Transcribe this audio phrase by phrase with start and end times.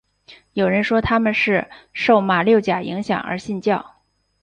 [0.53, 3.97] 有人说他们是受马六甲影响而信教。